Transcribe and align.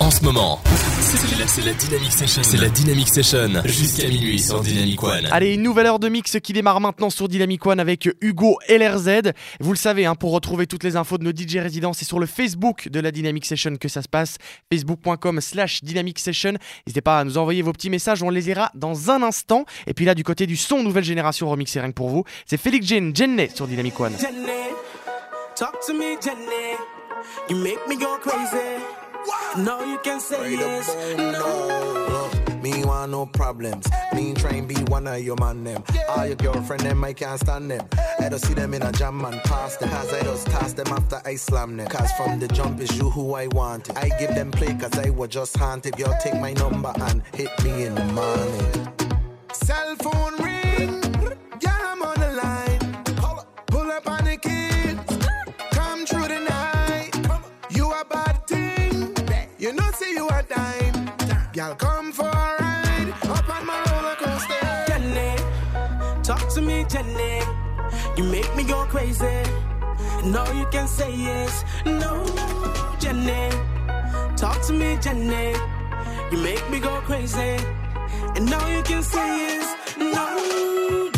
en 0.00 0.10
ce 0.10 0.24
moment. 0.24 0.60
C'est 1.46 1.64
la, 1.64 1.72
Dynamic 1.72 2.12
Session. 2.12 2.42
C'est 2.42 2.56
la 2.56 2.68
Dynamic 2.68 3.08
Session. 3.08 3.62
Jusqu'à 3.64 4.08
minuit 4.08 4.38
sur 4.38 4.60
Dynamic 4.60 5.02
One. 5.02 5.28
Allez, 5.30 5.54
une 5.54 5.62
nouvelle 5.62 5.86
heure 5.86 5.98
de 5.98 6.08
mix 6.08 6.38
qui 6.42 6.52
démarre 6.52 6.80
maintenant 6.80 7.10
sur 7.10 7.28
Dynamic 7.28 7.64
One 7.66 7.80
avec 7.80 8.08
Hugo 8.20 8.58
LRZ. 8.68 9.32
Vous 9.60 9.72
le 9.72 9.76
savez, 9.76 10.06
hein, 10.06 10.14
pour 10.14 10.32
retrouver 10.32 10.66
toutes 10.66 10.84
les 10.84 10.96
infos 10.96 11.18
de 11.18 11.24
nos 11.24 11.32
DJ 11.32 11.56
résidents, 11.56 11.92
c'est 11.92 12.04
sur 12.04 12.18
le 12.18 12.26
Facebook 12.26 12.88
de 12.88 13.00
la 13.00 13.10
Dynamic 13.10 13.44
Session 13.44 13.76
que 13.76 13.88
ça 13.88 14.02
se 14.02 14.08
passe. 14.08 14.38
Facebook.com 14.72 15.40
slash 15.40 15.84
Dynamic 15.84 16.18
Session. 16.18 16.54
N'hésitez 16.86 17.02
pas 17.02 17.20
à 17.20 17.24
nous 17.24 17.36
envoyer 17.36 17.62
vos 17.62 17.72
petits 17.72 17.90
messages, 17.90 18.22
on 18.22 18.30
les 18.30 18.42
lira 18.42 18.70
dans 18.74 19.10
un 19.10 19.22
instant. 19.22 19.64
Et 19.86 19.94
puis 19.94 20.04
là, 20.04 20.14
du 20.14 20.24
côté 20.24 20.46
du 20.46 20.56
son 20.56 20.82
nouvelle 20.82 21.04
génération 21.04 21.48
remix, 21.50 21.76
rien 21.76 21.88
que 21.88 21.94
pour 21.94 22.08
vous, 22.08 22.24
c'est 22.46 22.58
Félix 22.58 22.86
Jane, 22.86 23.14
Jenny 23.14 23.48
sur 23.54 23.66
Dynamic 23.66 23.98
One. 24.00 24.12
talk 25.56 25.78
to 25.86 25.92
me, 25.92 26.16
Jenny. 26.22 26.78
You 27.50 27.56
make 27.56 27.86
me 27.86 27.96
go 27.96 28.16
crazy. 28.18 28.99
No, 29.58 29.84
you 29.84 29.98
can 29.98 30.20
say 30.20 30.38
right 30.38 30.50
yes. 30.52 31.16
No. 31.16 32.60
Me 32.62 32.84
want 32.84 33.10
no 33.10 33.26
problems. 33.26 33.86
Me 34.14 34.34
try 34.34 34.50
and 34.50 34.68
be 34.68 34.74
one 34.84 35.06
of 35.06 35.20
your 35.22 35.36
man 35.36 35.64
them. 35.64 35.82
Yeah. 35.94 36.04
All 36.08 36.26
your 36.26 36.36
girlfriend 36.36 36.82
them, 36.82 37.02
I 37.02 37.12
can't 37.14 37.40
stand 37.40 37.70
them. 37.70 37.86
I 38.18 38.28
don't 38.28 38.38
see 38.38 38.54
them 38.54 38.74
in 38.74 38.82
a 38.82 38.92
jam 38.92 39.24
and 39.24 39.40
pass 39.42 39.76
them. 39.76 39.88
Cause 39.88 40.12
I 40.12 40.22
just 40.22 40.46
toss 40.48 40.72
them 40.74 40.88
after 40.88 41.20
I 41.24 41.36
slam 41.36 41.76
them. 41.76 41.88
Cause 41.88 42.12
from 42.12 42.38
the 42.38 42.48
jump 42.48 42.80
is 42.80 42.96
you 42.96 43.08
who 43.10 43.34
I 43.34 43.46
want. 43.48 43.96
I 43.96 44.10
give 44.18 44.34
them 44.34 44.50
play 44.50 44.74
cause 44.74 44.98
I 44.98 45.10
was 45.10 45.30
just 45.30 45.56
haunted. 45.56 45.96
Girl, 45.96 46.14
take 46.22 46.38
my 46.40 46.52
number 46.52 46.92
and 46.96 47.22
hit 47.34 47.50
me 47.64 47.84
in 47.84 47.94
the 47.94 48.04
morning. 48.04 48.88
Cell 49.52 49.96
phone 49.96 50.39
You 68.70 68.76
make 68.76 68.82
me 68.84 68.86
go 68.86 68.98
crazy. 68.98 69.50
No, 70.30 70.44
you 70.52 70.66
can 70.70 70.86
say 70.86 71.12
yes. 71.12 71.64
No, 71.84 72.24
Jenny. 73.00 73.50
Talk 74.36 74.62
to 74.66 74.72
me, 74.72 74.96
Jenny. 75.00 75.56
You 76.30 76.38
make 76.38 76.70
me 76.70 76.78
go 76.78 77.00
crazy. 77.00 77.56
And 78.36 78.48
now 78.48 78.64
you 78.68 78.82
can 78.84 79.02
say 79.02 79.26
yes. 79.38 79.66
No, 79.98 81.10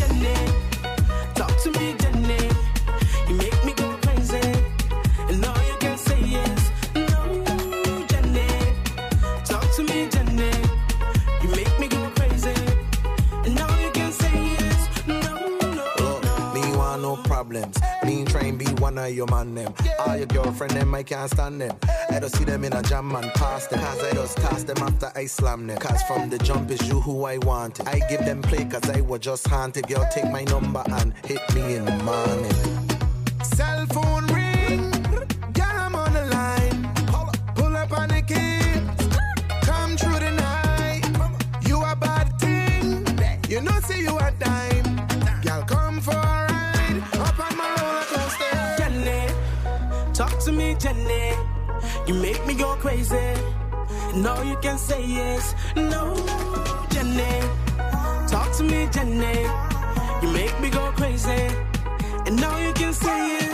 problems. 17.42 17.76
Me 18.04 18.24
try 18.24 18.42
and 18.42 18.58
be 18.58 18.66
one 18.80 18.96
of 18.98 19.12
your 19.12 19.26
man 19.26 19.54
them. 19.54 19.74
All 19.98 20.16
your 20.16 20.26
girlfriend 20.26 20.74
them, 20.74 20.94
I 20.94 21.02
can't 21.02 21.28
stand 21.28 21.60
them. 21.60 21.76
I 22.10 22.20
don't 22.20 22.30
see 22.30 22.44
them 22.44 22.62
in 22.62 22.72
a 22.72 22.82
jam 22.82 23.14
and 23.16 23.32
pass 23.34 23.66
them. 23.66 23.80
Cause 23.80 24.04
I 24.04 24.12
just 24.12 24.36
toss 24.38 24.62
them 24.62 24.78
after 24.78 25.10
I 25.16 25.26
slam 25.26 25.66
them. 25.66 25.78
Cause 25.78 26.02
from 26.04 26.30
the 26.30 26.38
jump 26.38 26.70
is 26.70 26.86
you 26.88 27.00
who 27.00 27.24
I 27.24 27.38
want. 27.38 27.84
I 27.88 27.98
give 28.08 28.24
them 28.24 28.42
play 28.42 28.64
cause 28.64 28.88
I 28.88 29.00
was 29.00 29.20
just 29.20 29.48
haunted. 29.48 29.88
Girl, 29.88 30.06
take 30.12 30.30
my 30.30 30.44
number 30.44 30.84
and 30.86 31.12
hit 31.26 31.42
me 31.54 31.74
in 31.74 31.84
the 31.84 31.96
morning. 32.04 32.51
Crazy. 52.92 53.40
No, 54.14 54.42
you 54.42 54.56
can 54.60 54.76
say 54.76 55.02
yes. 55.02 55.54
No, 55.76 56.14
Jenny. 56.90 57.34
Talk 58.28 58.52
to 58.58 58.62
me, 58.62 58.86
Jenny. 58.92 59.38
You 60.22 60.28
make 60.32 60.54
me 60.60 60.68
go 60.68 60.92
crazy. 60.96 61.42
And 62.26 62.36
now 62.36 62.56
you 62.58 62.72
can 62.74 62.92
say 62.92 63.16
yes. 63.32 63.51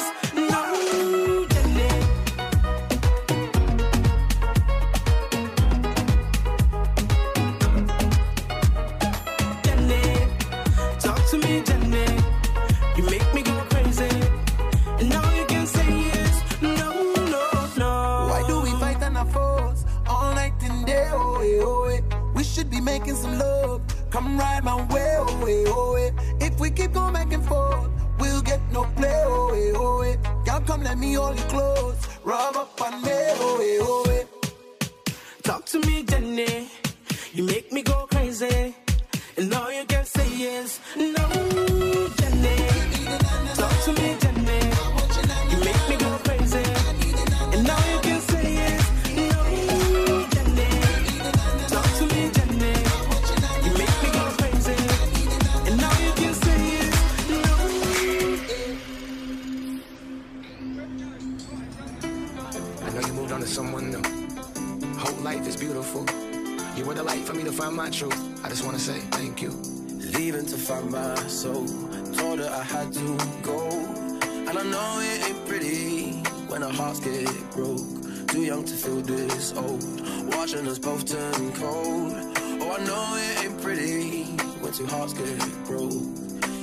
Watching 80.37 80.67
us 80.69 80.79
both 80.79 81.05
turn 81.07 81.53
cold. 81.53 82.13
Oh, 82.61 82.77
I 82.79 82.85
know 82.85 83.17
it 83.17 83.45
ain't 83.45 83.63
pretty 83.63 84.25
when 84.61 84.73
two 84.73 84.87
hearts 84.87 85.13
get 85.15 85.39
broke. 85.67 85.93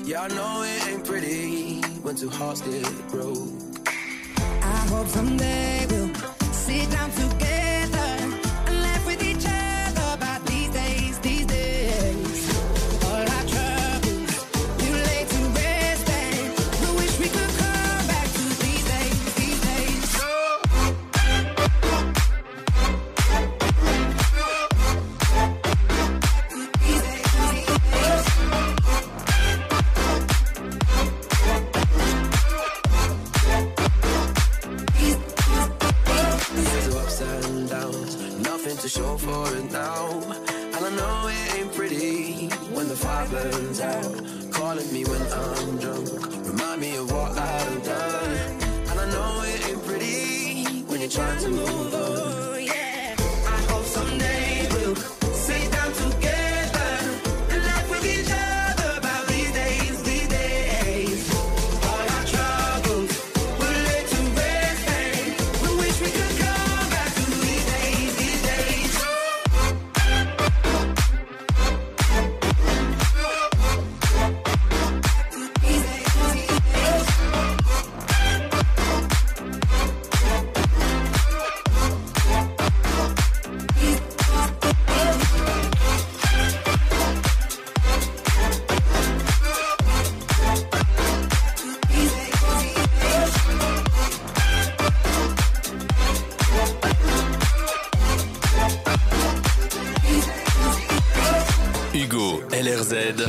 Yeah, 0.04 0.24
I 0.24 0.28
know 0.30 0.64
it 0.64 0.88
ain't 0.88 1.06
pretty 1.06 1.82
when 2.04 2.16
two 2.16 2.30
hearts 2.30 2.62
get 2.62 3.08
broke. 3.10 3.50
I 4.62 4.78
hope 4.90 5.08
someday 5.08 5.86
we'll 5.90 6.14
sit 6.52 6.90
down 6.92 7.12
together 7.12 7.35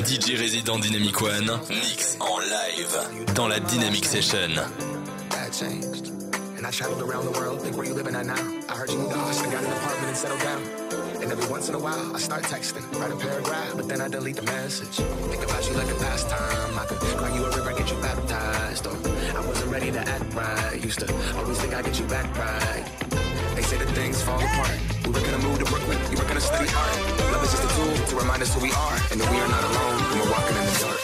DJ 0.06 0.36
résident 0.38 0.78
Dynamic 0.78 1.20
One, 1.20 1.60
mix 1.68 2.16
en 2.20 2.38
live 2.38 3.34
dans 3.34 3.48
la 3.48 3.58
Dynamic 3.58 4.04
Session. 4.04 4.54
That 5.30 5.50
changed. 5.52 6.12
And 6.56 6.64
I 6.64 6.70
traveled 6.70 7.02
around 7.02 7.24
the 7.24 7.36
world, 7.36 7.60
think 7.60 7.76
where 7.76 7.86
you 7.86 7.92
living 7.92 8.14
at 8.14 8.24
now. 8.24 8.34
I 8.68 8.76
heard 8.76 8.88
you 8.88 8.98
moved 8.98 9.12
to 9.12 9.18
Austin, 9.18 9.50
got 9.50 9.64
an 9.64 9.72
apartment 9.72 10.08
and 10.08 10.16
settled 10.16 10.40
down. 10.40 10.62
And 11.22 11.32
every 11.32 11.50
once 11.50 11.68
in 11.68 11.74
a 11.74 11.78
while, 11.80 12.14
I 12.14 12.20
start 12.20 12.44
texting, 12.44 12.84
write 13.00 13.10
a 13.10 13.16
paragraph, 13.16 13.72
but 13.74 13.88
then 13.88 14.00
I 14.00 14.06
delete 14.06 14.36
the 14.36 14.42
message. 14.42 14.94
Think 14.94 15.42
about 15.42 15.68
you 15.68 15.74
like 15.74 15.90
a 15.90 15.96
pastime. 15.96 16.78
I 16.78 16.86
could 16.86 16.98
cry 16.98 17.34
you 17.34 17.44
a 17.44 17.50
river, 17.56 17.72
get 17.76 17.90
you 17.90 18.00
baptized. 18.00 18.86
Or 18.86 18.96
I 19.36 19.44
wasn't 19.44 19.72
ready 19.72 19.90
to 19.90 19.98
act 19.98 20.34
right. 20.34 20.84
Used 20.84 21.00
to 21.00 21.12
always 21.36 21.60
think 21.60 21.74
I'd 21.74 21.84
get 21.84 21.98
you 21.98 22.06
back 22.06 22.30
right. 22.38 23.05
Things 23.96 24.20
fall 24.20 24.38
apart. 24.38 24.78
We 25.06 25.10
were 25.10 25.20
gonna 25.20 25.38
move 25.38 25.58
to 25.58 25.64
Brooklyn, 25.64 25.98
you 26.10 26.18
were 26.18 26.28
gonna 26.28 26.38
study 26.38 26.68
art. 26.68 27.32
Love 27.32 27.42
is 27.42 27.50
just 27.52 27.64
a 27.64 27.68
tool 27.76 28.06
to 28.08 28.16
remind 28.16 28.42
us 28.42 28.52
who 28.52 28.60
we 28.60 28.70
are, 28.70 28.98
and 29.10 29.18
that 29.18 29.30
we 29.32 29.38
are 29.38 29.48
not 29.48 29.64
alone 29.64 30.02
when 30.10 30.18
we're 30.20 30.32
walking 30.32 30.54
in 30.54 30.66
the 30.66 30.78
dark. 30.80 30.95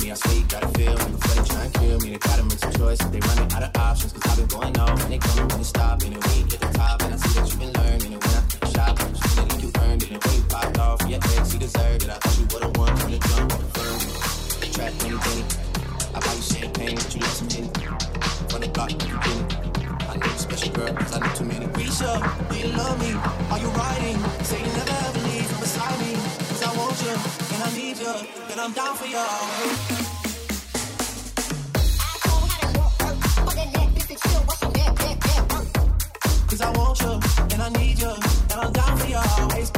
Me. 0.00 0.10
I 0.10 0.14
say 0.14 0.38
you 0.38 0.44
gotta 0.46 0.68
feel 0.68 0.96
me 0.98 1.04
before 1.12 1.34
they 1.34 1.48
try 1.48 1.64
and 1.64 1.74
kill 1.74 1.98
me. 2.00 2.10
They 2.10 2.18
gotta 2.18 2.44
make 2.44 2.58
some 2.58 2.72
choices. 2.72 3.10
They 3.10 3.20
running 3.20 3.52
out 3.52 3.62
of 3.62 3.76
options. 3.76 4.12
Cause 4.12 4.26
I've 4.30 4.36
been 4.36 4.46
going 4.46 4.78
off 4.78 5.02
and 5.02 5.12
they 5.12 5.18
coming 5.18 5.48
when 5.48 5.58
they 5.58 5.64
stop. 5.64 6.02
And 6.02 6.14
we 6.14 6.42
at 6.42 6.50
the 6.50 6.70
top. 6.72 7.02
And 7.02 7.14
I 7.14 7.16
see 7.16 7.40
that 7.40 7.48
you've 7.48 7.58
been 7.58 7.72
learning. 7.72 8.12
And 8.14 8.22
when 8.22 8.34
I 8.34 8.42
a 8.62 8.70
shot, 8.72 9.02
I'm 9.02 9.14
just 9.14 9.26
feeling 9.34 9.60
you 9.60 9.70
earned 9.82 10.02
it. 10.02 10.10
And 10.12 10.22
when 10.22 10.34
you 10.34 10.42
popped 10.48 10.78
off 10.78 11.00
your 11.08 11.20
ex, 11.36 11.52
you 11.52 11.58
deserved 11.58 12.02
it. 12.04 12.10
I 12.10 12.14
thought 12.14 12.38
you 12.38 12.46
would've 12.52 12.76
won 12.76 12.96
from 12.96 13.10
the 13.10 13.18
jump. 13.18 13.50
Confirmed 13.50 14.02
it. 14.02 14.72
Trap 14.72 14.92
anything. 15.04 15.44
I 16.14 16.18
buy 16.20 16.34
you 16.34 16.42
champagne, 16.42 16.96
but 16.96 17.14
you 17.14 17.20
love 17.20 17.36
some 17.38 17.50
Henny. 17.50 17.70
From 18.48 18.60
the 18.60 18.68
block, 18.72 18.90
you 18.90 18.98
it. 18.98 19.68
I 20.08 20.16
know 20.16 20.26
you 20.26 20.38
special 20.38 20.72
girl, 20.72 20.94
cause 20.94 21.12
I 21.14 21.18
know 21.20 21.32
too 21.34 21.44
many. 21.44 21.66
Risha, 21.78 22.12
do 22.48 22.56
you 22.56 22.68
love 22.76 22.96
me? 23.00 23.12
Are 23.52 23.58
you 23.58 23.68
riding? 23.76 24.18
Say 24.44 24.58
you 24.60 24.72
never 24.78 24.96
ever 25.06 25.20
leave 25.28 25.46
from 25.46 25.60
beside 25.60 25.98
me. 26.00 26.12
Cause 26.48 26.62
I 26.62 26.70
want 26.76 26.96
you, 27.02 27.14
and 27.54 27.62
I 27.62 27.70
need 27.76 27.98
you, 27.98 28.37
I'm 28.60 28.72
down 28.72 28.96
for 28.96 29.06
you. 29.06 29.16
Cause 36.48 36.60
I 36.60 36.70
want 36.72 37.00
you, 37.00 37.20
and 37.52 37.62
I 37.62 37.68
need 37.78 38.00
you, 38.00 38.08
and 38.08 38.60
I'm 38.60 38.72
down 38.72 38.98
for 38.98 39.06
you 39.06 39.16
always. 39.16 39.77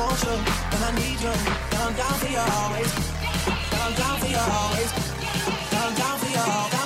Want 0.00 0.22
you, 0.24 0.32
and 0.32 0.82
I 0.88 0.90
need 0.96 1.20
you, 1.20 1.28
and 1.28 1.80
I'm 1.84 1.94
down 1.94 2.14
for 2.20 2.28
you 2.28 2.40
always. 2.40 2.90
And 3.72 3.80
I'm 3.84 3.94
down 4.00 4.16
for 4.20 4.28
you 4.34 4.40
always. 4.40 4.90
And 5.72 5.80
I'm 5.84 5.94
down 5.94 6.16
for 6.18 6.30
you, 6.36 6.44
down, 6.72 6.79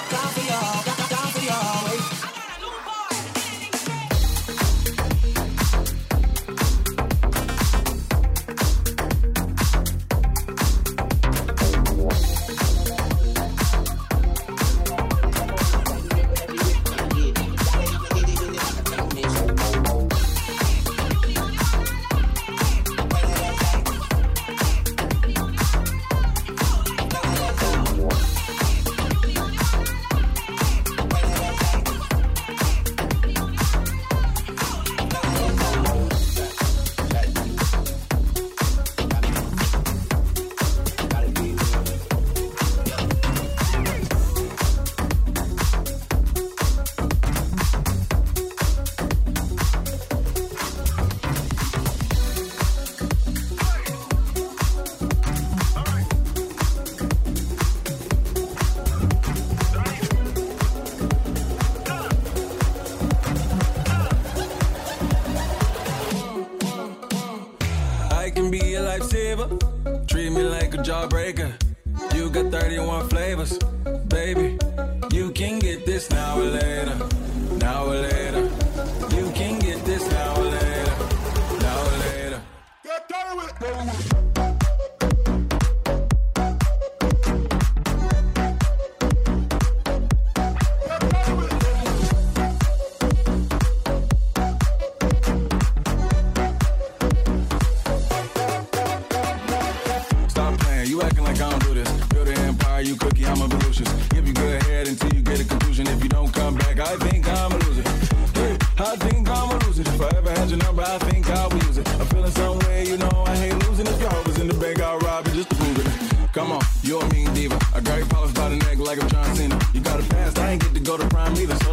Stop 100.84 100.90
you 100.90 101.00
acting 101.00 101.24
like 101.24 101.40
I 101.40 101.48
don't 101.48 101.64
do 101.64 101.72
this. 101.72 101.90
Build 102.08 102.28
an 102.28 102.38
empire, 102.40 102.82
you 102.82 102.94
cookie, 102.96 103.24
I'm 103.24 103.40
a 103.40 103.48
Belucius. 103.48 103.88
Give 104.10 104.26
you 104.26 104.34
good 104.34 104.62
head 104.64 104.86
until 104.86 105.14
you 105.14 105.22
get 105.22 105.40
a 105.40 105.44
conclusion. 105.44 105.86
If 105.86 106.02
you 106.02 106.10
don't 106.10 106.30
come 106.30 106.56
back, 106.56 106.78
I 106.78 106.96
think 106.96 107.26
I'm 107.26 107.52
a 107.52 107.58
loser. 107.64 107.88
Hey, 108.34 108.58
I 108.76 108.96
think 108.96 109.26
I'm 109.30 109.50
a 109.50 109.64
loser. 109.64 109.80
If 109.80 110.00
I 110.02 110.08
ever 110.18 110.30
had 110.30 110.50
your 110.50 110.58
number, 110.58 110.82
I 110.82 110.98
think 110.98 111.30
I 111.30 111.46
will 111.46 111.62
use 111.64 111.78
it. 111.78 111.88
I'm 111.88 112.06
feeling 112.08 112.30
some 112.32 112.58
way, 112.58 112.84
you 112.86 112.98
know 112.98 113.24
I 113.26 113.34
hate 113.34 113.54
losing. 113.66 113.86
If 113.86 113.98
your 113.98 114.10
hope 114.10 114.28
is 114.28 114.38
in 114.38 114.48
the 114.48 114.54
bank, 114.54 114.82
I'll 114.82 114.98
rob 114.98 115.26
it 115.26 115.32
just 115.32 115.48
to 115.48 115.56
prove 115.56 115.78
it. 115.78 116.32
Come 116.34 116.52
on, 116.52 116.60
you're 116.82 117.02
a 117.02 117.14
mean 117.14 117.32
diva. 117.32 117.58
I 117.74 117.80
got 117.80 117.98
you 118.00 118.04
polished 118.04 118.34
by 118.34 118.50
the 118.50 118.56
neck 118.56 118.76
like 118.76 119.02
I'm 119.02 119.08
John 119.08 119.36
Cena. 119.36 119.58
You 119.72 119.80
got 119.80 120.00
a 120.00 120.04
past, 120.10 120.38
I 120.38 120.50
ain't 120.50 120.62
get 120.62 120.74
to 120.74 120.80
go 120.80 120.98
to 120.98 121.08
prime 121.08 121.34
either. 121.36 121.56
So 121.64 121.72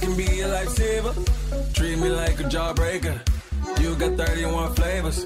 Can 0.00 0.16
be 0.16 0.24
your 0.24 0.48
lifesaver. 0.48 1.74
Treat 1.74 1.98
me 1.98 2.08
like 2.08 2.40
a 2.40 2.44
jawbreaker. 2.44 3.20
You 3.80 3.94
got 3.96 4.16
31 4.16 4.74
flavors, 4.74 5.24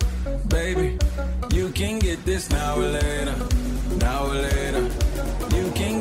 baby. 0.49 0.99
You 1.53 1.69
can 1.71 1.99
get 2.01 2.25
this 2.25 2.51
now 2.51 2.77
or 2.77 2.89
later, 2.89 3.35
now 3.99 4.27
or 4.27 4.35
later. 4.35 4.83
You 5.57 5.71
can 5.73 5.94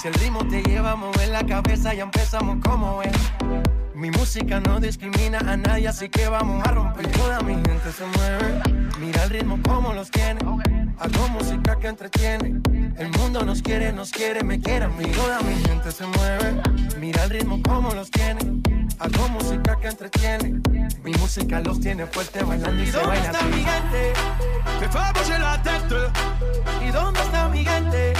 Si 0.00 0.06
el 0.06 0.14
ritmo 0.14 0.46
te 0.46 0.62
lleva 0.62 0.92
a 0.92 0.96
mover 0.96 1.28
la 1.28 1.44
cabeza, 1.44 1.92
ya 1.92 2.04
empezamos 2.04 2.58
como 2.64 3.02
es. 3.02 3.16
Mi 3.94 4.12
música 4.12 4.60
no 4.60 4.78
discrimina 4.78 5.38
a 5.38 5.56
nadie, 5.56 5.88
así 5.88 6.08
que 6.08 6.28
vamos 6.28 6.64
a 6.64 6.70
romper. 6.70 7.10
Toda 7.10 7.40
mi 7.40 7.54
gente 7.54 7.90
se 7.90 8.04
mueve. 8.06 8.60
Mira 9.00 9.24
el 9.24 9.30
ritmo 9.30 9.58
como 9.62 9.92
los 9.92 10.08
tiene. 10.10 10.40
Hago 10.98 11.28
música 11.30 11.76
que 11.80 11.88
entretiene. 11.88 12.60
El 12.96 13.10
mundo 13.18 13.44
nos 13.44 13.60
quiere, 13.60 13.92
nos 13.92 14.12
quiere, 14.12 14.44
me 14.44 14.60
quiere 14.60 14.84
a 14.84 14.88
mí. 14.88 15.04
Toda 15.06 15.40
mi 15.40 15.54
gente 15.64 15.90
se 15.90 16.06
mueve. 16.06 16.62
Mira 17.00 17.24
el 17.24 17.30
ritmo 17.30 17.60
como 17.62 17.92
los 17.92 18.08
tiene. 18.10 18.40
Hago 19.00 19.28
música 19.30 19.76
que 19.80 19.88
entretiene. 19.88 20.60
Mi 21.02 21.12
música 21.14 21.60
los 21.60 21.80
tiene 21.80 22.06
fuerte 22.06 22.44
bailando 22.44 22.82
y, 22.82 22.86
se 22.86 22.92
dónde 22.92 23.08
baila 23.08 23.24
está 23.24 23.38
así. 23.38 23.48
mi 23.48 23.64
gente 23.64 24.12
Me 24.80 24.86
bouger 24.86 25.40
la 25.40 25.62
tête 25.62 26.86
¿Y 26.86 26.90
dónde 26.90 27.20
está 27.20 27.48
mi 27.48 27.64
gente? 27.64 28.12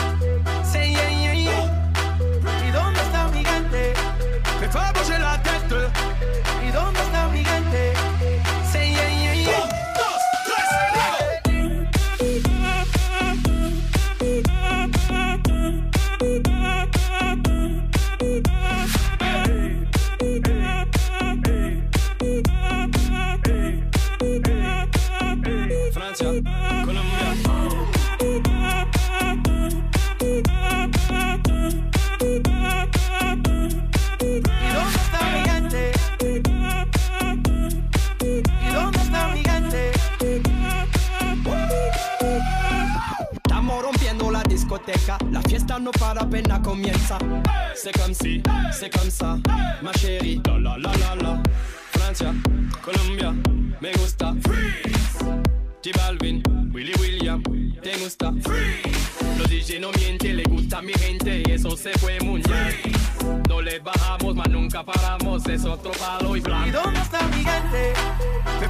La 45.78 45.78
fiesta 45.78 45.80
no 45.80 45.90
para 45.92 46.22
apenas 46.22 46.60
comienza. 46.60 47.18
C'est 47.74 47.96
comme 47.96 48.14
si, 48.14 48.42
c'est 48.72 48.90
comme 48.90 49.10
ça, 49.10 49.38
ma 49.82 49.92
chérie. 49.92 50.40
La 50.46 50.58
la 50.58 50.76
la 50.78 50.92
la 50.92 51.14
la. 51.22 51.42
Francia, 51.92 52.34
Colombia, 52.82 53.32
me 53.80 53.92
gusta. 53.92 54.34
Freeze. 54.42 55.18
J 55.82 55.92
Balvin, 55.96 56.42
Willy 56.72 56.92
William, 57.00 57.42
te 57.82 57.96
gusta. 57.98 58.32
Freeze. 58.42 59.38
Los 59.38 59.48
DJ 59.48 59.80
no 59.80 59.90
mienten, 59.92 60.36
le 60.36 60.42
gusta 60.44 60.78
a 60.78 60.82
mi 60.82 60.92
gente 60.94 61.42
y 61.46 61.52
eso 61.52 61.76
se 61.76 61.92
fue 61.98 62.18
muy 62.20 62.42
bien. 62.42 62.92
No 63.48 63.60
le 63.60 63.78
bajamos, 63.78 64.34
mas 64.34 64.48
nunca 64.48 64.84
paramos, 64.84 65.46
es 65.46 65.64
otro 65.64 65.92
palo 65.92 66.34
y 66.34 66.40
¿Y 66.40 66.42
blanco. 66.42 66.80
dónde 66.82 67.00
está 67.00 67.22
mi 67.28 67.44
gente? 67.44 67.92
Me 68.60 68.68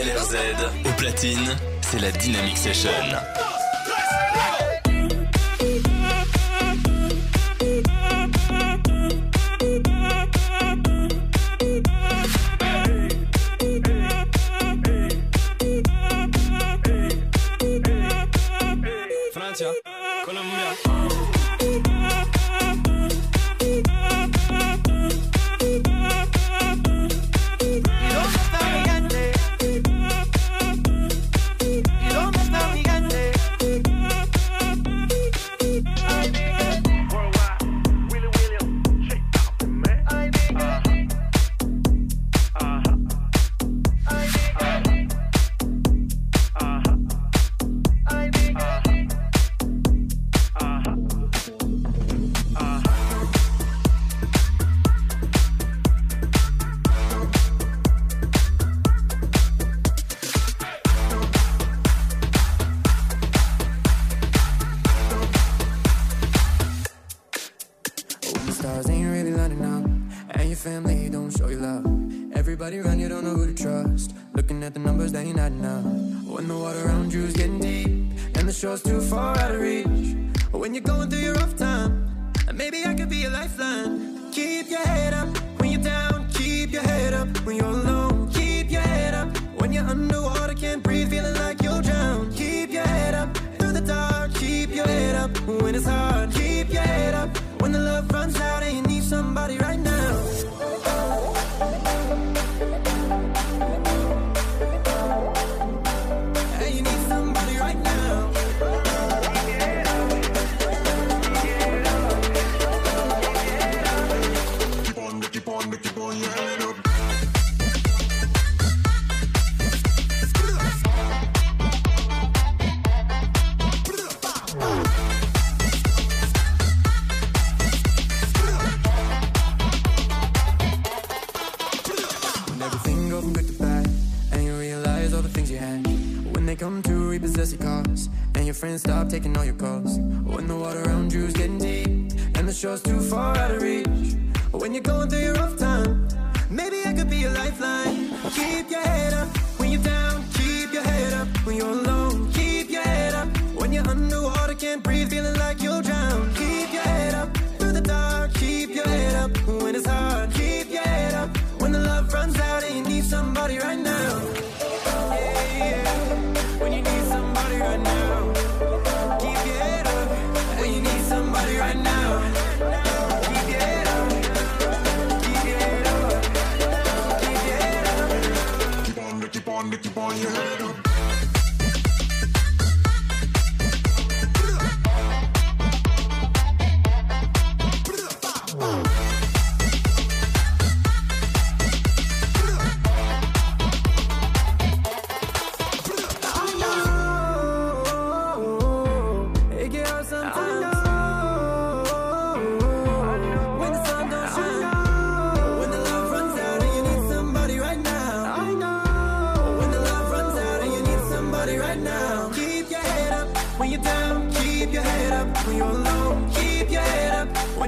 LRZ, 0.00 0.36
au 0.84 0.92
platine, 0.96 1.56
c'est 1.80 1.98
la 1.98 2.12
Dynamic 2.12 2.56
Session. 2.56 2.90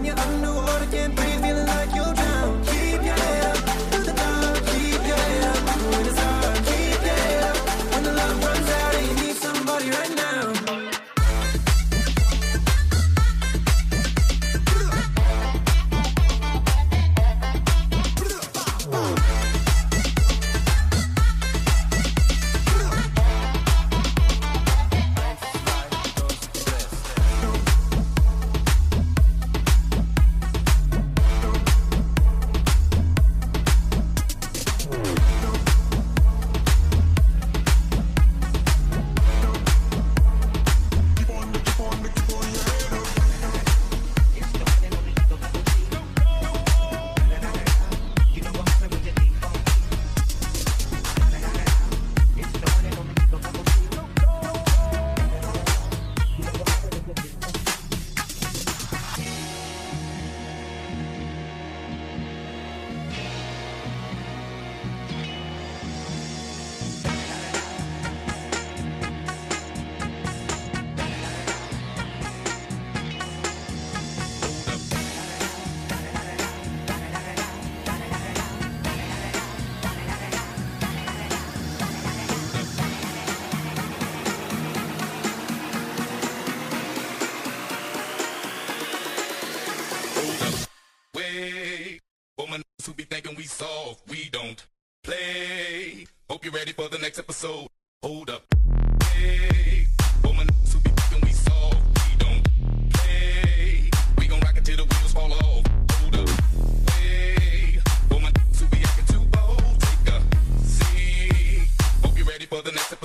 You're 0.03 0.19
under 0.19 0.55
water. 0.55 1.30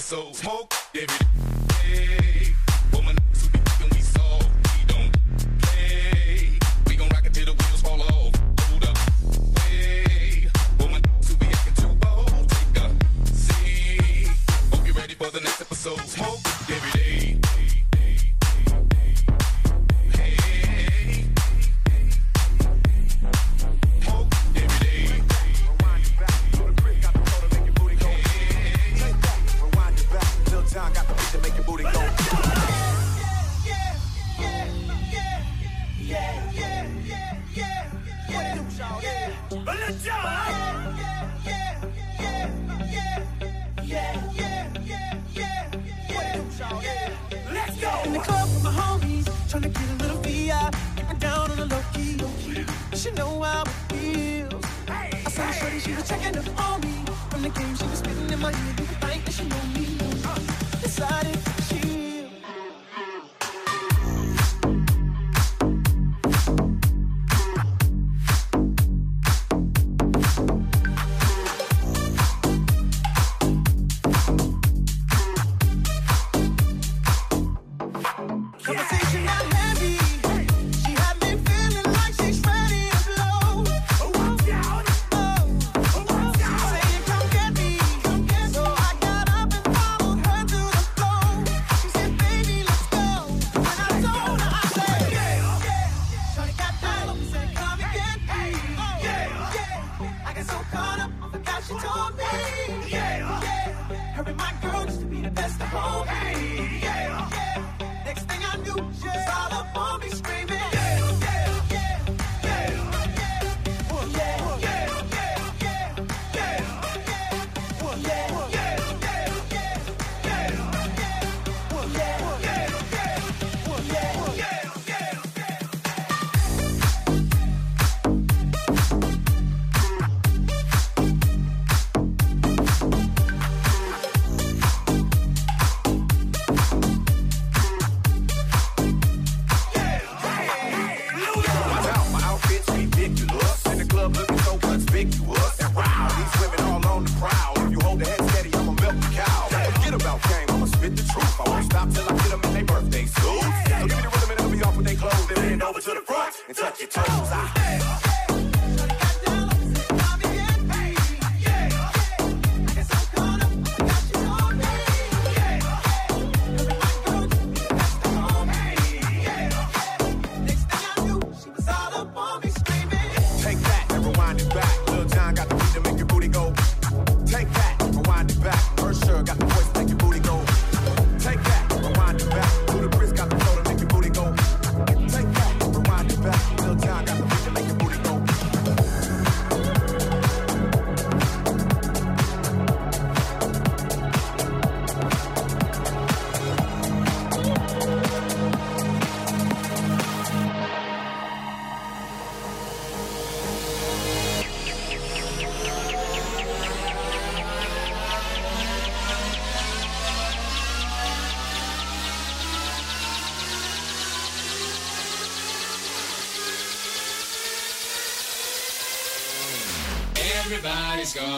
so 0.06 0.32
smoke, 0.34 0.72
give 0.94 1.10
it. 1.10 1.24
Yeah. 1.90 2.25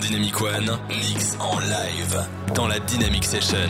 Dynamic 0.00 0.40
One, 0.40 0.78
mix 0.88 1.36
en 1.40 1.58
live 1.58 2.26
dans 2.54 2.68
la 2.68 2.78
Dynamic 2.78 3.24
Session. 3.24 3.68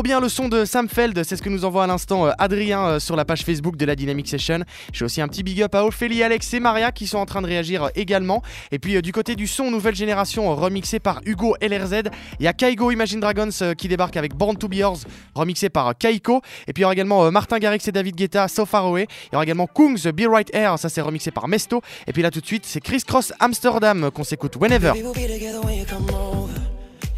Trop 0.00 0.04
bien 0.04 0.20
le 0.20 0.30
son 0.30 0.48
de 0.48 0.64
Sam 0.64 0.88
Feld, 0.88 1.22
c'est 1.24 1.36
ce 1.36 1.42
que 1.42 1.50
nous 1.50 1.66
envoie 1.66 1.84
à 1.84 1.86
l'instant 1.86 2.26
euh, 2.26 2.30
Adrien 2.38 2.86
euh, 2.86 3.00
sur 3.00 3.16
la 3.16 3.26
page 3.26 3.42
Facebook 3.42 3.76
de 3.76 3.84
la 3.84 3.94
Dynamic 3.94 4.28
Session. 4.28 4.60
J'ai 4.94 5.04
aussi 5.04 5.20
un 5.20 5.28
petit 5.28 5.42
big 5.42 5.60
up 5.60 5.74
à 5.74 5.84
Ophélie, 5.84 6.22
Alex 6.22 6.54
et 6.54 6.60
Maria 6.60 6.90
qui 6.90 7.06
sont 7.06 7.18
en 7.18 7.26
train 7.26 7.42
de 7.42 7.46
réagir 7.46 7.84
euh, 7.84 7.88
également. 7.94 8.42
Et 8.72 8.78
puis 8.78 9.02
du 9.02 9.12
côté 9.12 9.36
du 9.36 9.46
son 9.46 9.70
nouvelle 9.70 9.94
génération 9.94 10.56
remixé 10.56 11.00
par 11.00 11.20
Hugo 11.26 11.54
LRZ, 11.60 12.04
il 12.38 12.44
y 12.46 12.48
a 12.48 12.54
Kaigo 12.54 12.90
Imagine 12.90 13.20
Dragons 13.20 13.74
qui 13.76 13.88
débarque 13.88 14.16
avec 14.16 14.34
Born 14.34 14.56
to 14.56 14.68
Be 14.68 14.76
Yours 14.76 15.00
remixé 15.34 15.68
par 15.68 15.94
Kaiko. 15.98 16.40
Et 16.66 16.72
puis 16.72 16.80
il 16.80 16.82
y 16.82 16.84
aura 16.86 16.94
également 16.94 17.30
Martin 17.30 17.58
Garrix 17.58 17.86
et 17.86 17.92
David 17.92 18.16
Guetta 18.16 18.48
So 18.48 18.64
Far 18.64 18.86
Away. 18.86 19.06
Il 19.26 19.34
y 19.34 19.36
aura 19.36 19.44
également 19.44 19.66
Kungs 19.66 20.10
Be 20.12 20.26
Right 20.26 20.48
Air, 20.54 20.78
ça 20.78 20.88
c'est 20.88 21.02
remixé 21.02 21.30
par 21.30 21.46
Mesto. 21.46 21.82
Et 22.06 22.14
puis 22.14 22.22
là 22.22 22.30
tout 22.30 22.40
de 22.40 22.46
suite 22.46 22.64
c'est 22.64 22.80
Chris 22.80 23.02
Cross 23.06 23.34
Amsterdam 23.38 24.10
qu'on 24.10 24.24
s'écoute 24.24 24.56
Whenever. 24.56 24.94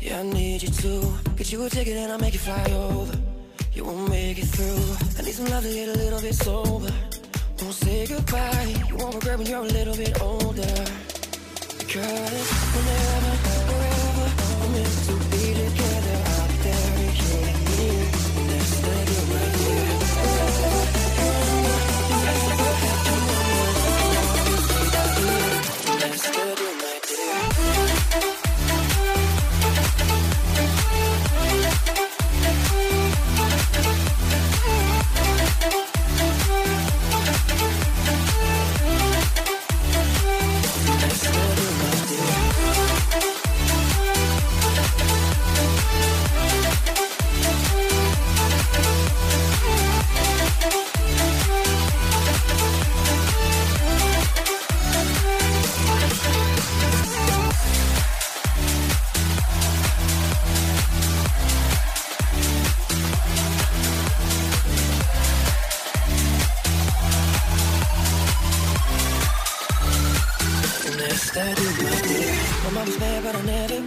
Yeah, 0.03 0.19
I 0.19 0.23
need 0.25 0.65
you 0.65 0.69
to. 0.69 1.13
Get 1.37 1.53
you 1.53 1.65
a 1.65 1.71
ticket 1.71 1.97
and 1.97 2.11
I'll 2.11 2.19
make 2.19 2.33
you 2.33 2.41
fly 2.41 2.65
over. 2.73 3.17
You 3.73 3.85
won't 3.85 4.09
make 4.09 4.37
it 4.37 4.47
through. 4.47 4.83
I 5.17 5.23
need 5.23 5.33
some 5.33 5.47
love 5.47 5.63
to 5.63 5.73
get 5.73 5.89
a 5.91 5.93
little 5.93 6.21
bit 6.21 6.35
sober. 6.35 6.93
Won't 7.61 7.75
say 7.75 8.07
goodbye. 8.09 8.75
You 8.89 8.97
won't 8.97 9.15
regret 9.15 9.39
when 9.39 9.47
you're 9.47 9.61
a 9.61 9.75
little 9.79 9.95
bit 9.95 10.21
older. 10.21 10.75
Cause 11.93 12.49
whenever, 12.75 13.33
wherever, 13.71 14.29
we're 14.59 14.73
meant 14.75 15.22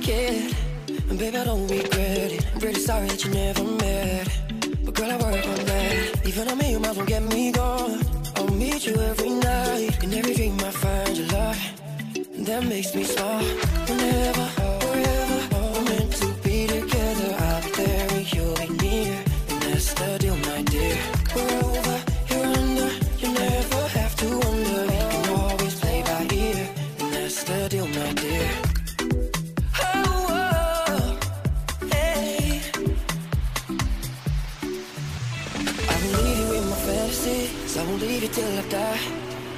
cared. 0.05 0.53
And 1.09 1.17
babe, 1.17 1.33
I 1.35 1.43
don't 1.45 1.67
regret 1.67 2.31
it. 2.31 2.45
I'm 2.53 2.59
pretty 2.59 2.79
sorry 2.79 3.07
that 3.07 3.25
you 3.25 3.31
never 3.31 3.63
met. 3.63 4.27
But 4.85 4.93
girl, 4.93 5.11
I 5.11 5.17
work 5.17 5.45
on 5.47 5.65
that. 5.65 6.27
Even 6.27 6.47
on 6.47 6.57
me, 6.59 6.71
you 6.73 6.79
might 6.79 6.95
well 6.95 7.07
get 7.07 7.23
me 7.23 7.51
gone. 7.51 8.01
I'll 8.35 8.53
meet 8.63 8.85
you 8.85 8.95
every 9.11 9.31
night. 9.31 10.03
In 10.03 10.13
every 10.13 10.35
dream, 10.35 10.59
I 10.59 10.69
find 10.69 11.17
your 11.17 11.27
love. 11.29 11.59
And 12.35 12.45
that 12.45 12.63
makes 12.65 12.93
me 12.93 13.03
smile. 13.03 13.43
Whenever, 13.89 14.45
wherever, 14.85 15.37
we're 15.73 15.85
meant 15.89 16.11
to 16.21 16.27
be 16.43 16.67
together. 16.67 17.29
I'll 17.47 17.63
be 17.63 17.71
there 17.71 18.07
and 18.11 18.33
you'll 18.33 18.55
be 18.61 18.69
near. 18.83 19.17
And 19.49 19.61
that's 19.63 19.91
the 19.95 20.17
deal, 20.19 20.37
my 20.49 20.61
dear. 20.73 20.97
We're 21.33 21.63
over, 21.65 21.97
you're 22.29 22.45
under. 22.59 22.89
You 23.21 23.29
never 23.33 23.81
have 23.97 24.15
to 24.21 24.27
wonder. 24.43 24.81
We 24.91 24.99
can 25.13 25.29
always 25.39 25.75
play 25.79 26.03
by 26.03 26.27
ear. 26.31 26.69
And 26.99 27.13
that's 27.13 27.43
the 27.43 27.69
deal, 27.69 27.87
my 27.87 28.13
dear. 28.13 28.64
Till 38.27 38.57
I 38.57 38.61
die. 38.69 38.99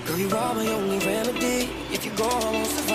Girl, 0.06 0.17
you 0.17 0.30
are 0.30 0.53
my 0.53 0.67
only 0.67 0.99
remedy. 0.99 1.69
If 1.91 2.06
you 2.06 2.12
go, 2.12 2.27
I 2.27 2.51
won't 2.51 2.67
survive 2.67 2.87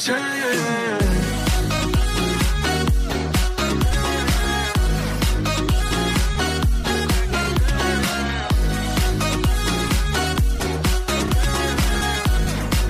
Jackie 0.00 0.12
Chan. 0.12 0.98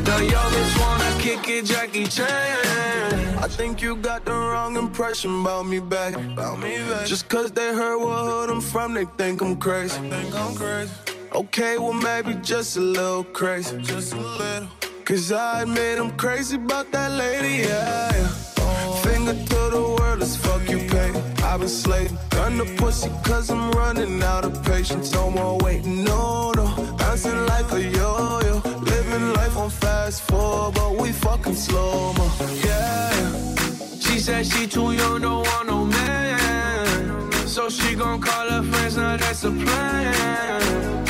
Now 0.04 0.18
yo 0.18 0.38
bitch 0.38 0.80
wanna 0.80 1.20
kick 1.20 1.48
it, 1.48 1.64
Jackie 1.64 2.06
Chan. 2.06 3.38
I 3.38 3.48
think 3.48 3.82
you 3.82 3.96
got 3.96 4.24
the 4.24 4.30
wrong 4.30 4.76
impression 4.76 5.40
about 5.40 5.66
me 5.66 5.80
back. 5.80 6.14
About 6.14 6.60
me 6.60 6.78
back. 6.90 7.06
Just 7.06 7.28
cause 7.28 7.50
they 7.50 7.74
heard 7.74 7.98
what 7.98 8.24
hood 8.30 8.50
I'm 8.50 8.60
from, 8.60 8.94
they 8.94 9.06
think 9.16 9.42
I'm 9.42 9.56
crazy. 9.56 9.98
think 10.08 10.32
I'm 10.36 10.54
crazy. 10.54 10.92
Okay, 11.34 11.76
well 11.78 11.92
maybe 11.92 12.34
just 12.34 12.76
a 12.76 12.80
little 12.80 13.24
crazy. 13.24 13.78
Just 13.82 14.12
a 14.12 14.16
little. 14.16 14.79
Cause 15.10 15.32
I 15.32 15.62
admit 15.62 15.98
I'm 15.98 16.12
crazy 16.16 16.54
about 16.54 16.92
that 16.92 17.10
lady, 17.10 17.64
yeah. 17.66 18.12
yeah. 18.14 19.02
Finger 19.02 19.32
to 19.32 19.60
the 19.74 19.96
world, 19.98 20.22
as 20.22 20.36
fuck 20.36 20.62
you 20.70 20.78
pay. 20.88 21.10
I've 21.42 21.58
been 21.58 21.68
slaving. 21.68 22.16
Gun 22.28 22.58
the 22.58 22.64
pussy 22.78 23.10
cause 23.24 23.50
I'm 23.50 23.72
running 23.72 24.22
out 24.22 24.44
of 24.44 24.62
patience. 24.62 25.12
No 25.12 25.28
more 25.28 25.58
waiting, 25.58 26.04
no, 26.04 26.52
no. 26.52 26.94
Bouncing 26.96 27.44
like 27.46 27.72
a 27.72 27.82
yo-yo. 27.82 28.62
Living 28.82 29.32
life 29.32 29.56
on 29.56 29.70
fast 29.70 30.22
forward, 30.30 30.76
but 30.76 30.94
we 30.94 31.10
fucking 31.10 31.56
slow 31.56 32.12
mo. 32.12 32.30
Yeah. 32.64 33.10
She 33.98 34.20
said 34.20 34.46
she 34.46 34.68
too 34.68 34.92
young, 34.92 35.22
don't 35.22 35.44
want 35.44 35.66
no 35.66 35.86
man. 35.86 37.32
So 37.48 37.68
she 37.68 37.96
gon' 37.96 38.20
call 38.20 38.48
her 38.48 38.62
friends, 38.62 38.96
now 38.96 39.16
that's 39.16 39.42
a 39.42 39.50
plan. 39.50 41.09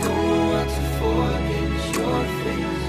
Don't 0.00 0.24
know 0.26 0.50
how 0.56 0.64
to 0.74 0.82
forget 0.98 1.70
your 1.94 2.20
face. 2.42 2.86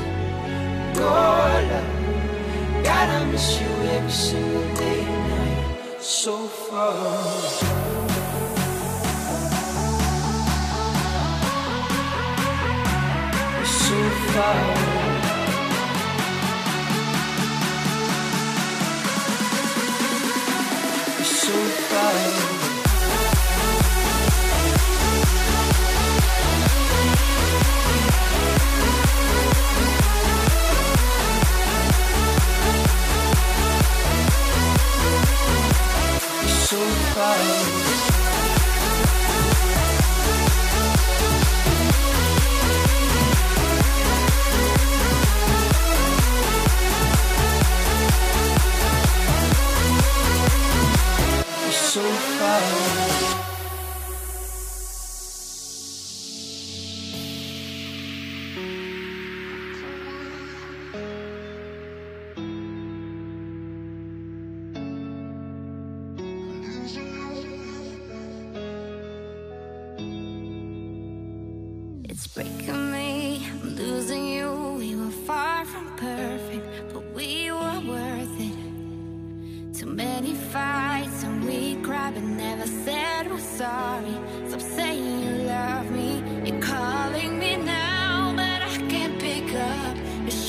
Oh, 0.97 1.63
love, 1.69 2.83
God, 2.83 3.07
I 3.09 3.31
miss 3.31 3.61
you 3.61 3.71
every 3.95 4.11
single 4.11 4.75
day 4.75 5.01
and 5.01 5.29
night. 5.29 6.01
So 6.01 6.35
far. 6.47 7.88
Far. 14.39 14.79
so 21.23 21.55
far. 21.91 22.59
So. 36.69 37.88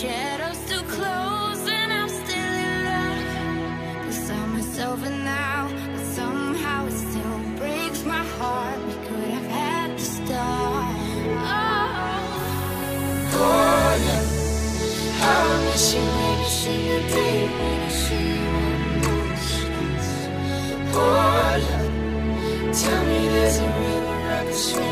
Shadows 0.01 0.59
too 0.67 0.83
close, 0.97 1.69
and 1.69 1.93
I'm 1.93 2.09
still 2.09 2.55
in 2.65 2.85
love. 2.91 4.07
The 4.07 4.13
summer's 4.13 4.79
over 4.79 5.11
now, 5.11 5.69
but 5.93 6.05
somehow 6.19 6.87
it 6.87 6.93
still 6.93 7.39
breaks 7.59 8.03
my 8.05 8.25
heart. 8.39 8.79
We 8.87 8.95
could 9.07 9.31
have 9.37 9.49
had 9.59 9.99
to 9.99 10.05
start. 10.19 10.97
Oh, 13.35 13.49
love, 14.07 14.33
how 15.21 15.41
I 15.55 15.65
miss 15.67 15.93
you 15.95 16.05
every 16.31 16.51
single 16.61 17.05
day 17.17 17.39
when 17.59 17.81
I 17.81 17.93
see 18.01 18.29
you 18.35 18.51
tell 22.73 23.03
me 23.05 23.21
there's 23.35 23.59
a 23.59 23.61
river 23.67 24.19
I 24.39 24.45
can 24.45 24.55
swim 24.55 24.90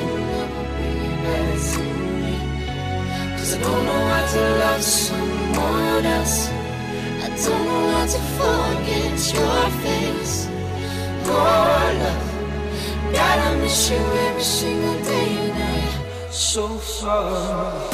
Cause 3.48 3.56
I 3.56 3.62
don't 3.62 3.84
know 3.86 3.92
how 3.92 4.26
to 4.32 4.40
love 4.58 4.82
someone 4.82 6.04
else. 6.04 6.48
I 6.50 7.28
don't 7.28 7.64
know 7.64 7.88
how 7.96 8.04
to 8.04 8.20
forget 8.36 9.16
your 9.32 9.70
face. 9.80 10.48
Oh, 11.24 11.32
love, 12.02 12.24
God, 13.14 13.38
I 13.38 13.56
miss 13.56 13.90
you 13.90 13.96
every 13.96 14.42
single 14.42 15.02
day 15.02 15.30
and 15.38 15.58
night. 15.58 16.30
So 16.30 16.76
far. 16.76 17.90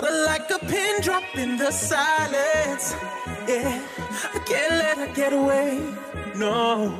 Her 0.00 0.24
like 0.24 0.50
a 0.50 0.58
pin 0.58 1.00
drop 1.02 1.24
in 1.34 1.56
the 1.58 1.70
silence. 1.70 2.94
Yeah, 3.46 3.80
I 4.34 4.38
can't 4.48 4.74
let 4.82 4.96
her 4.98 5.12
get 5.14 5.32
away. 5.32 5.78
No, 6.36 6.96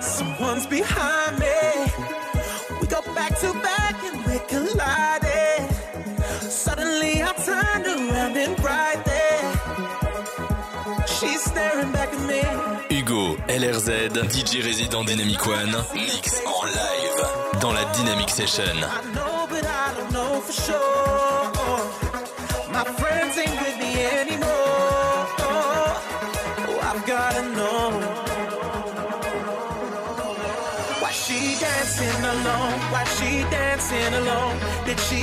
someone's 0.00 0.66
behind 0.66 1.38
me. 1.38 1.60
We 2.80 2.86
go 2.88 3.00
back 3.14 3.38
to 3.40 3.52
back 3.62 3.96
and 4.04 4.24
we're 4.26 4.44
colliding. 4.52 5.68
Suddenly 6.40 7.22
I 7.22 7.32
turned 7.48 7.86
around 7.86 8.36
and 8.36 8.58
right 8.62 9.02
there, 9.04 9.52
she's 11.06 11.42
staring 11.42 11.90
back 11.92 12.12
at 12.12 12.20
me. 12.28 12.42
Hugo, 12.94 13.36
LRZ, 13.48 14.12
DJ 14.28 14.62
résident 14.62 15.04
Dynamic 15.04 15.46
One, 15.46 15.72
mix 15.94 16.42
en 16.44 16.66
live 16.66 17.60
dans 17.60 17.72
la 17.72 17.84
Dynamic 17.96 18.28
Session. 18.28 18.76
I 18.82 19.00
know, 19.14 19.46
but 19.48 19.64
I 19.64 19.94
don't 19.96 20.12
know 20.12 20.40
for 20.40 20.52
sure. 20.52 21.09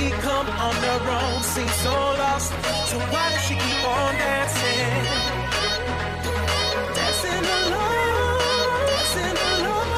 Did 0.08 0.14
she 0.14 0.20
come 0.22 0.48
on 0.48 0.74
her 0.74 1.00
own? 1.20 1.42
Seems 1.42 1.74
so 1.84 1.90
lost. 1.92 2.52
So 2.88 2.98
why 3.12 3.28
does 3.28 3.42
she 3.44 3.54
keep 3.54 3.84
on 3.84 4.14
dancing? 4.14 5.04
Dancing 6.96 7.44
alone, 7.58 8.88
dancing 8.88 9.38
alone. 9.52 9.92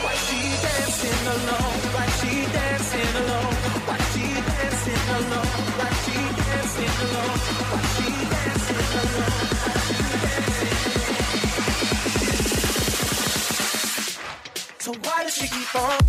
Why 0.00 0.14
she 0.24 0.40
dancing 0.64 1.26
alone? 1.36 1.80
Why 1.92 2.06
she 2.18 2.32
dancing 2.56 3.12
alone? 3.20 3.54
Why 3.84 3.98
she 4.12 4.26
dancing 4.48 5.04
alone? 5.18 5.56
Why 5.76 5.92
she 6.04 6.16
dancing 6.40 6.96
alone? 7.04 7.36
Why 7.68 7.82
she 7.96 8.08
dancing 8.32 8.86
alone? 8.96 9.44
So 14.78 14.90
why 15.04 15.18
does 15.24 15.34
she 15.34 15.46
keep 15.48 15.74
on? 15.76 16.00